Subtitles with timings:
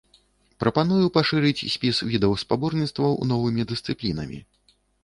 [0.63, 4.47] Прапаную пашырыць спіс відаў спаборніцтваў новымі дысцыплінамі.